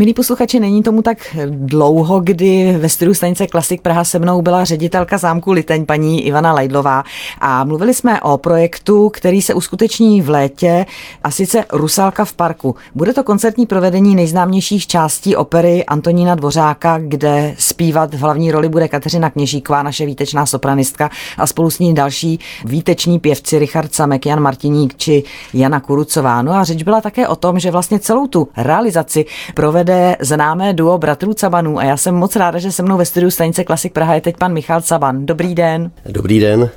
[0.00, 4.64] Milí posluchači, není tomu tak dlouho, kdy ve studiu stanice Klasik Praha se mnou byla
[4.64, 7.04] ředitelka zámku Liteň, paní Ivana Lajdlová
[7.40, 10.86] a mluvili jsme o projektu, který se uskuteční v létě
[11.24, 12.76] a sice Rusalka v parku.
[12.94, 18.88] Bude to koncertní provedení nejznámějších částí opery Antonína Dvořáka, kde zpívat v hlavní roli bude
[18.88, 24.40] Kateřina Kněžíková, naše výtečná sopranistka a spolu s ní další výteční pěvci Richard Samek, Jan
[24.40, 25.22] Martiník či
[25.54, 26.42] Jana Kurucová.
[26.42, 29.24] No a řeč byla také o tom, že vlastně celou tu realizaci
[29.54, 33.04] provede provede známé duo bratrů Cabanů a já jsem moc ráda, že se mnou ve
[33.04, 35.26] studiu stanice Klasik Praha je teď pan Michal Caban.
[35.26, 35.90] Dobrý den.
[36.06, 36.70] Dobrý den.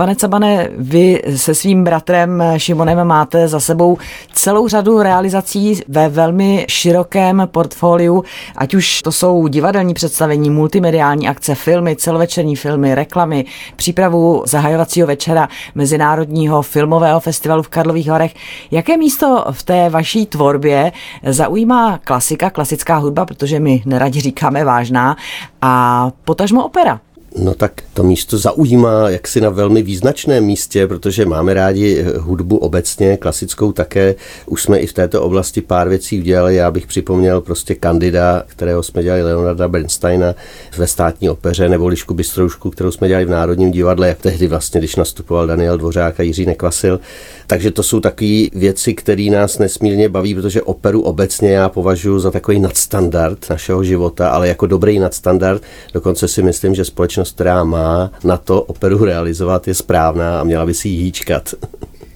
[0.00, 3.98] Pane Cabane, vy se svým bratrem Šimonem máte za sebou
[4.32, 8.24] celou řadu realizací ve velmi širokém portfoliu,
[8.56, 13.44] ať už to jsou divadelní představení, multimediální akce, filmy, celovečerní filmy, reklamy,
[13.76, 18.34] přípravu zahajovacího večera Mezinárodního filmového festivalu v Karlových Horech.
[18.70, 20.92] Jaké místo v té vaší tvorbě
[21.26, 25.16] zaujímá klasika, klasická hudba, protože my neradi říkáme vážná,
[25.62, 27.00] a potažmo opera?
[27.36, 33.16] No tak to místo zaujímá jaksi na velmi význačném místě, protože máme rádi hudbu obecně,
[33.16, 34.14] klasickou také.
[34.46, 36.56] Už jsme i v této oblasti pár věcí udělali.
[36.56, 40.34] Já bych připomněl prostě kandida, kterého jsme dělali Leonarda Bernsteina
[40.76, 44.80] ve státní opeře, nebo Lišku Bystroušku, kterou jsme dělali v Národním divadle, jak tehdy vlastně,
[44.80, 47.00] když nastupoval Daniel Dvořák a Jiří Nekvasil.
[47.46, 52.30] Takže to jsou takové věci, které nás nesmírně baví, protože operu obecně já považuji za
[52.30, 55.62] takový nadstandard našeho života, ale jako dobrý nadstandard.
[55.94, 60.66] Dokonce si myslím, že společnost, která má na to operu realizovat, je správná a měla
[60.66, 61.54] by si ji hýčkat.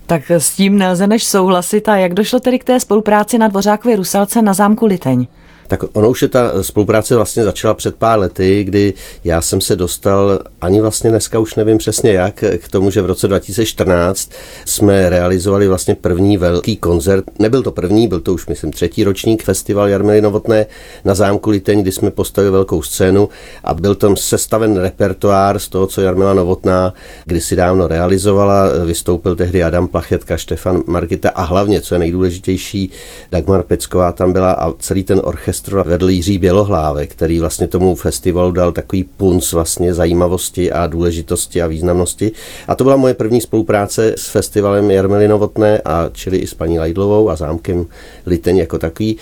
[0.07, 1.89] Tak s tím nelze než souhlasit.
[1.89, 5.27] A jak došlo tedy k té spolupráci na Dvořákově Rusalce na zámku Liteň?
[5.69, 9.77] Tak ono už je ta spolupráce vlastně začala před pár lety, kdy já jsem se
[9.77, 14.31] dostal, ani vlastně dneska už nevím přesně jak, k tomu, že v roce 2014
[14.65, 17.25] jsme realizovali vlastně první velký koncert.
[17.39, 20.67] Nebyl to první, byl to už myslím třetí ročník festival Jarmily Novotné
[21.05, 23.29] na zámku Liteň, kdy jsme postavili velkou scénu
[23.65, 28.69] a byl tam sestaven repertoár z toho, co Jarmila Novotná kdysi dávno realizovala.
[28.85, 32.91] Vystoupil tehdy Adam Plachetka, Štefan Margita a hlavně, co je nejdůležitější,
[33.33, 37.95] Dagmar Pecková tam byla a celý ten orchestr orchestr vedl Jiří Bělohlávek, který vlastně tomu
[37.95, 42.33] festivalu dal takový punc vlastně zajímavosti a důležitosti a významnosti.
[42.69, 46.79] A to byla moje první spolupráce s festivalem Jarmily Novotné a čili i s paní
[46.79, 47.87] Lajdlovou a zámkem
[48.27, 49.17] Liteň jako takový.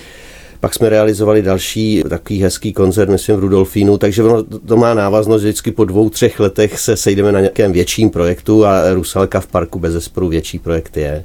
[0.59, 5.41] Pak jsme realizovali další takový hezký koncert, myslím, v Rudolfínu, takže ono to má návaznost,
[5.41, 9.79] vždycky po dvou, třech letech se sejdeme na nějakém větším projektu a Rusalka v parku
[9.79, 11.23] bez zesporu větší projekt je.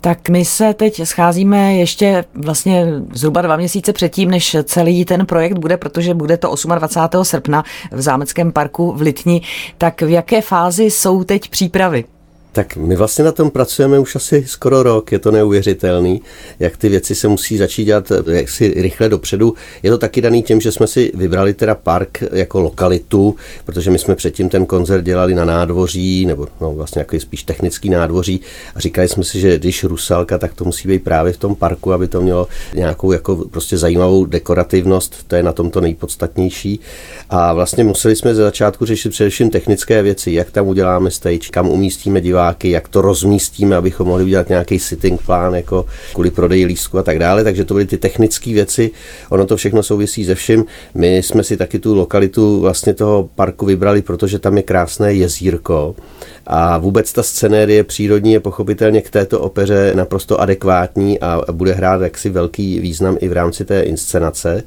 [0.00, 5.58] Tak my se teď scházíme ještě vlastně zhruba dva měsíce předtím, než celý ten projekt
[5.58, 7.24] bude, protože bude to 28.
[7.24, 9.42] srpna v Zámeckém parku v Litni.
[9.78, 12.04] Tak v jaké fázi jsou teď přípravy?
[12.52, 16.22] Tak my vlastně na tom pracujeme už asi skoro rok, je to neuvěřitelný,
[16.58, 19.54] jak ty věci se musí začít dělat jaksi rychle dopředu.
[19.82, 23.98] Je to taky daný tím, že jsme si vybrali teda park jako lokalitu, protože my
[23.98, 28.40] jsme předtím ten koncert dělali na nádvoří, nebo no, vlastně jako spíš technický nádvoří
[28.74, 31.92] a říkali jsme si, že když Rusalka, tak to musí být právě v tom parku,
[31.92, 36.80] aby to mělo nějakou jako prostě zajímavou dekorativnost, to je na tom to nejpodstatnější.
[37.30, 41.68] A vlastně museli jsme ze začátku řešit především technické věci, jak tam uděláme stage, kam
[41.68, 46.64] umístíme diváky, diváky, jak to rozmístíme, abychom mohli udělat nějaký sitting plán jako kvůli prodeji
[46.64, 47.44] lístku a tak dále.
[47.44, 48.90] Takže to byly ty technické věci.
[49.30, 50.64] Ono to všechno souvisí se vším.
[50.94, 55.94] My jsme si taky tu lokalitu vlastně toho parku vybrali, protože tam je krásné jezírko
[56.46, 62.00] a vůbec ta scenérie přírodní je pochopitelně k této opeře naprosto adekvátní a bude hrát
[62.00, 64.62] jaksi velký význam i v rámci té inscenace.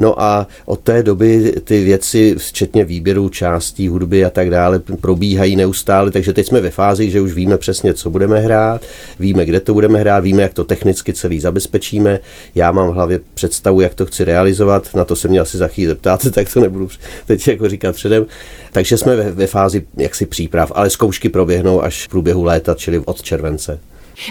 [0.00, 5.56] No a od té doby ty věci, včetně výběru částí, hudby a tak dále, probíhají
[5.56, 8.82] neustále, takže teď jsme ve fázi, že už víme přesně, co budeme hrát,
[9.18, 12.20] víme, kde to budeme hrát, víme, jak to technicky celý zabezpečíme.
[12.54, 15.68] Já mám v hlavě představu, jak to chci realizovat, na to se mě asi za
[15.68, 16.88] chvíli zeptat, tak to nebudu
[17.26, 18.26] teď jako říkat předem.
[18.72, 22.98] Takže jsme ve, ve fázi jaksi příprav, ale zkoušky proběhnou až v průběhu léta, čili
[22.98, 23.80] od července.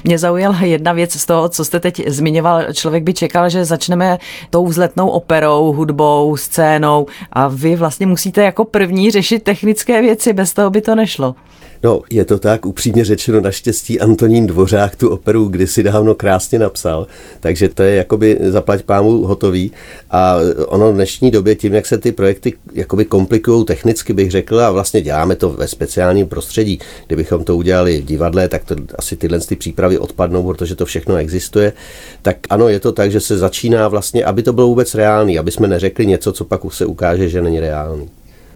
[0.04, 2.74] Mě zaujala jedna věc z toho, co jste teď zmiňoval.
[2.74, 4.18] Člověk by čekal, že začneme
[4.50, 10.54] tou vzletnou operou, hudbou, scénou a vy vlastně musíte jako první řešit technické věci, bez
[10.54, 11.36] toho by to nešlo.
[11.84, 17.08] No, je to tak, upřímně řečeno, naštěstí Antonín Dvořák tu operu kdysi dávno krásně napsal,
[17.40, 19.72] takže to je jakoby zaplať pámu hotový.
[20.12, 20.38] A
[20.68, 24.72] ono v dnešní době tím, jak se ty projekty jakoby komplikují technicky, bych řekl, a
[24.72, 26.80] vlastně děláme to ve speciálním prostředí.
[27.08, 31.16] Kdybychom to udělali v divadle, tak to asi tyhle ty přípravy odpadnou, protože to všechno
[31.16, 31.74] existuje.
[32.22, 35.52] Tak ano, je to tak, že se začíná vlastně, aby to bylo vůbec reálný, aby
[35.52, 38.10] jsme neřekli něco, co pak se ukáže, že není reálný.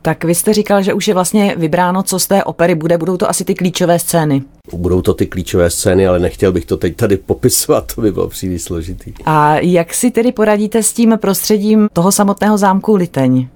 [0.07, 2.98] Tak vy jste říkal, že už je vlastně vybráno, co z té opery bude.
[2.98, 4.44] Budou to asi ty klíčové scény.
[4.74, 8.27] Budou to ty klíčové scény, ale nechtěl bych to teď tady popisovat, to by bylo
[8.27, 9.13] příliš složitý.
[9.25, 13.48] A jak si tedy poradíte s tím prostředím toho samotného zámku Liteň?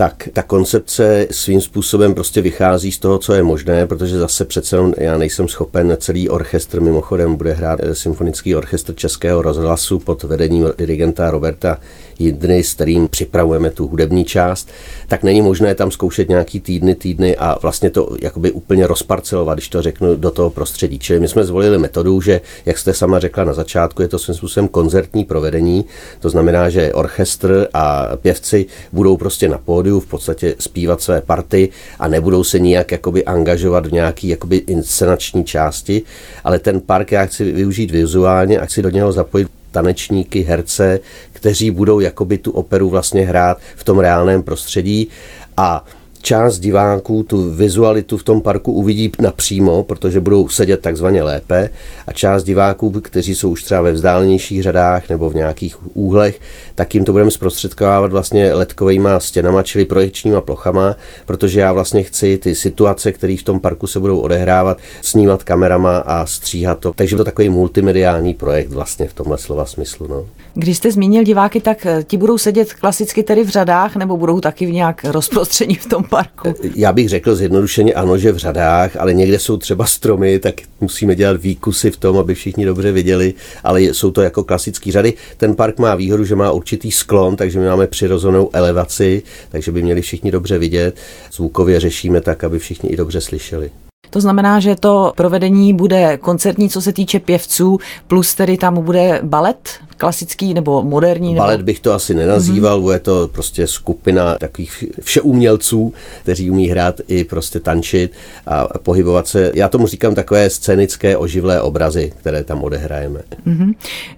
[0.00, 4.76] Tak ta koncepce svým způsobem prostě vychází z toho, co je možné, protože zase přece
[4.96, 10.68] já nejsem schopen celý orchestr, mimochodem bude hrát eh, symfonický orchestr Českého rozhlasu pod vedením
[10.78, 11.78] dirigenta Roberta
[12.18, 14.68] Jindry, s kterým připravujeme tu hudební část,
[15.08, 19.68] tak není možné tam zkoušet nějaký týdny, týdny a vlastně to jakoby úplně rozparcelovat, když
[19.68, 20.98] to řeknu, do toho prostředí.
[20.98, 24.36] Čili my jsme zvolili metodu, že, jak jste sama řekla na začátku, je to svým
[24.36, 25.84] způsobem koncertní provedení,
[26.20, 31.68] to znamená, že orchestr a pěvci budou prostě na pódiu v podstatě zpívat své party
[31.98, 36.02] a nebudou se nijak jakoby angažovat v nějaký jakoby inscenační části,
[36.44, 41.00] ale ten park já chci využít vizuálně a chci do něho zapojit tanečníky, herce,
[41.32, 45.08] kteří budou jakoby tu operu vlastně hrát v tom reálném prostředí.
[45.56, 45.84] A
[46.22, 51.70] část diváků tu vizualitu v tom parku uvidí napřímo, protože budou sedět takzvaně lépe
[52.06, 56.40] a část diváků, kteří jsou už třeba ve vzdálenějších řadách nebo v nějakých úhlech,
[56.74, 60.96] tak jim to budeme zprostředkovávat vlastně letkovými stěnama, čili projekčníma plochama,
[61.26, 65.98] protože já vlastně chci ty situace, které v tom parku se budou odehrávat, snímat kamerama
[65.98, 66.92] a stříhat to.
[66.92, 70.06] Takže to takový multimediální projekt vlastně v tomhle slova smyslu.
[70.06, 70.26] No.
[70.54, 74.66] Když jste zmínil diváky, tak ti budou sedět klasicky tedy v řadách nebo budou taky
[74.66, 76.54] v nějak rozprostření v tom parku?
[76.74, 81.14] Já bych řekl zjednodušeně ano, že v řadách, ale někde jsou třeba stromy, tak musíme
[81.14, 83.34] dělat výkusy v tom, aby všichni dobře viděli,
[83.64, 85.14] ale jsou to jako klasické řady.
[85.36, 89.82] Ten park má výhodu, že má určitý sklon, takže my máme přirozenou elevaci, takže by
[89.82, 90.96] měli všichni dobře vidět.
[91.32, 93.70] Zvukově řešíme tak, aby všichni i dobře slyšeli.
[94.10, 99.20] To znamená, že to provedení bude koncertní, co se týče pěvců, plus tedy tam bude
[99.22, 101.34] balet klasický nebo moderní?
[101.34, 101.66] Balet nebo...
[101.66, 102.82] bych to asi nenazýval, mm-hmm.
[102.82, 108.12] bude to prostě skupina takových všeumělců, kteří umí hrát i prostě tančit
[108.46, 109.52] a pohybovat se.
[109.54, 113.20] Já tomu říkám takové scénické oživlé obrazy, které tam odehrajeme.
[113.46, 113.74] Mm-hmm.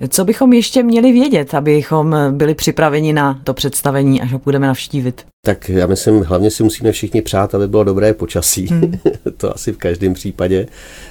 [0.08, 5.31] Co bychom ještě měli vědět, abychom byli připraveni na to představení, až ho budeme navštívit?
[5.46, 8.66] Tak já myslím, hlavně si musíme všichni přát, aby bylo dobré počasí.
[8.66, 8.92] Hmm.
[9.36, 10.66] to asi v každém případě.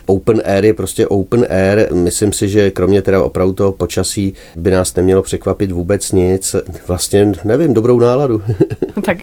[0.06, 1.94] Open air je prostě open air.
[1.94, 6.56] Myslím si, že kromě teda opravdu toho počasí by nás nemělo překvapit vůbec nic.
[6.88, 8.42] Vlastně nevím, dobrou náladu.
[9.06, 9.18] tak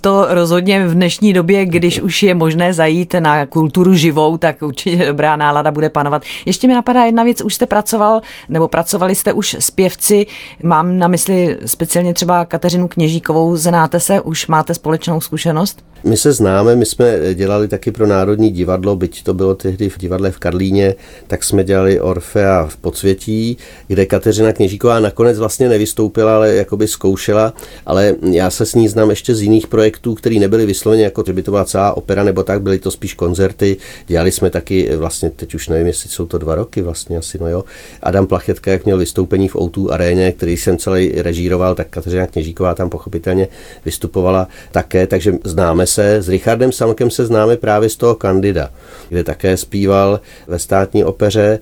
[0.00, 5.06] to rozhodně v dnešní době, když už je možné zajít na kulturu živou, tak určitě
[5.06, 6.22] dobrá nálada bude panovat.
[6.46, 10.26] Ještě mi napadá jedna věc, už jste pracoval, nebo pracovali jste už s pěvci,
[10.62, 15.84] mám na mysli speciálně třeba Kateřinu Kněžíkovou, znáte se, už máte společnou zkušenost?
[16.04, 19.98] My se známe, my jsme dělali taky pro Národní divadlo, byť to bylo tehdy v
[19.98, 20.94] divadle v Karlíně,
[21.26, 23.56] tak jsme dělali Orfea v Podsvětí,
[23.88, 27.54] kde Kateřina Kněžíková nakonec vlastně nevystoupila, ale jakoby zkoušela,
[27.86, 31.32] ale já se s ní znám ještě z jiných projektů, které nebyly vysloveně jako, že
[31.32, 33.76] by to byla celá opera nebo tak, byly to spíš koncerty.
[34.06, 37.48] Dělali jsme taky vlastně, teď už nevím, jestli jsou to dva roky vlastně asi, no
[37.48, 37.64] jo.
[38.02, 42.74] Adam Plachetka, jak měl vystoupení v O2 aréně, který jsem celý režíroval, tak Kateřina Kněžíková
[42.74, 43.48] tam pochopitelně
[43.84, 44.41] vystupovala
[44.72, 46.22] také, takže známe se.
[46.22, 48.70] S Richardem Samkem se známe právě z toho Kandida,
[49.08, 51.58] kde také zpíval ve státní opeře.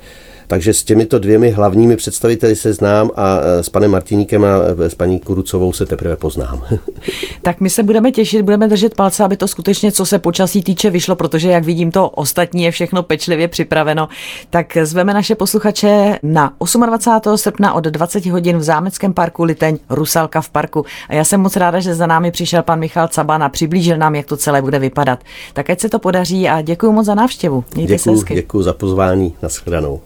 [0.50, 4.48] Takže s těmito dvěmi hlavními představiteli se znám a e, s panem Martiníkem a
[4.84, 6.62] e, s paní Kurucovou se teprve poznám.
[7.42, 10.90] tak my se budeme těšit, budeme držet palce, aby to skutečně, co se počasí týče,
[10.90, 14.08] vyšlo, protože jak vidím, to ostatní je všechno pečlivě připraveno.
[14.50, 16.52] Tak zveme naše posluchače na
[16.86, 17.36] 28.
[17.36, 20.84] srpna od 20 hodin v Zámeckém parku Liteň Rusalka v parku.
[21.08, 24.14] A já jsem moc ráda, že za námi přišel pan Michal Caban a přiblížil nám,
[24.14, 25.18] jak to celé bude vypadat.
[25.52, 27.64] Tak ať se to podaří a děkuji moc za návštěvu.
[27.74, 29.34] Mějte děkuji, se děkuji za pozvání.
[29.42, 30.00] Naschledanou.